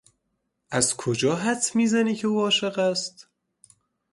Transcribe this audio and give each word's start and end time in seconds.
از 0.71 0.95
کجا 0.97 1.35
حدس 1.35 1.75
میزنی 1.75 2.15
که 2.15 2.27
او 2.27 2.41
عاشق 2.41 2.79
است؟ 2.79 3.29